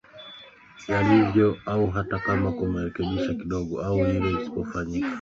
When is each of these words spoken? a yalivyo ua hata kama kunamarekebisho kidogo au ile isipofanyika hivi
a 0.87 0.91
yalivyo 0.91 1.57
ua 1.67 1.91
hata 1.91 2.19
kama 2.19 2.51
kunamarekebisho 2.51 3.33
kidogo 3.33 3.81
au 3.81 3.97
ile 3.97 4.31
isipofanyika 4.41 4.93
hivi 4.93 5.09